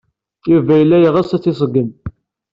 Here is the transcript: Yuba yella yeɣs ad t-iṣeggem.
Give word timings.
Yuba 0.51 0.73
yella 0.79 0.97
yeɣs 0.99 1.29
ad 1.31 1.41
t-iṣeggem. 1.43 1.89